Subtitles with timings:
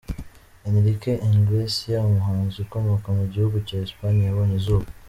[0.69, 4.85] Enrique Iglesias, umuhanzi ukomoka mu gihugu cyaEspagne yabonye izuba.